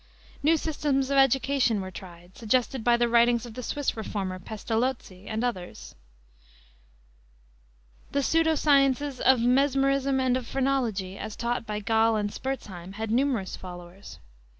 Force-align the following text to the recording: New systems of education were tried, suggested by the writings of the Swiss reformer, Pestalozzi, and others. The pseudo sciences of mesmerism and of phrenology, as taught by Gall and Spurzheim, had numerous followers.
New 0.41 0.57
systems 0.57 1.11
of 1.11 1.17
education 1.19 1.79
were 1.79 1.91
tried, 1.91 2.35
suggested 2.35 2.83
by 2.83 2.97
the 2.97 3.07
writings 3.07 3.45
of 3.45 3.53
the 3.53 3.61
Swiss 3.61 3.95
reformer, 3.95 4.39
Pestalozzi, 4.39 5.27
and 5.27 5.43
others. 5.43 5.93
The 8.11 8.23
pseudo 8.23 8.55
sciences 8.55 9.19
of 9.21 9.41
mesmerism 9.41 10.19
and 10.19 10.35
of 10.37 10.47
phrenology, 10.47 11.19
as 11.19 11.35
taught 11.35 11.67
by 11.67 11.81
Gall 11.81 12.15
and 12.15 12.31
Spurzheim, 12.31 12.93
had 12.93 13.11
numerous 13.11 13.55
followers. 13.55 14.17